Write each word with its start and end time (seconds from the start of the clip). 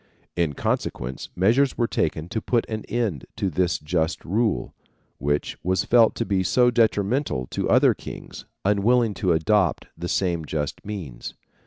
In 0.35 0.53
consequence 0.53 1.29
measures 1.35 1.77
were 1.77 1.85
taken 1.87 2.27
to 2.29 2.41
put 2.41 2.67
an 2.67 2.85
end 2.85 3.27
to 3.35 3.51
this 3.51 3.77
just 3.77 4.25
rule, 4.25 4.73
which 5.19 5.59
was 5.61 5.85
felt 5.85 6.15
to 6.15 6.25
be 6.25 6.41
so 6.41 6.71
detrimental 6.71 7.45
to 7.51 7.69
other 7.69 7.93
kings, 7.93 8.45
unwilling 8.65 9.13
to 9.13 9.31
adopt 9.31 9.85
the 9.95 10.09
same 10.09 10.43
just 10.45 10.83
means. 10.83 11.35